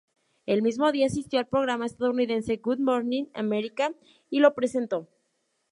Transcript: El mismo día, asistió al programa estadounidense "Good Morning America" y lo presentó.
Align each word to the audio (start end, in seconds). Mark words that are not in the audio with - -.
El 0.47 0.63
mismo 0.63 0.91
día, 0.91 1.05
asistió 1.05 1.37
al 1.37 1.45
programa 1.47 1.85
estadounidense 1.85 2.57
"Good 2.57 2.79
Morning 2.79 3.25
America" 3.35 3.93
y 4.31 4.39
lo 4.39 4.55
presentó. 4.55 5.07